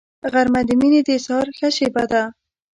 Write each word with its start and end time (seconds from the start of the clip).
غرمه 0.31 0.61
د 0.67 0.69
مینې 0.79 1.01
د 1.05 1.09
اظهار 1.17 1.47
ښه 1.57 1.69
شیبه 1.77 2.03
ده 2.11 2.23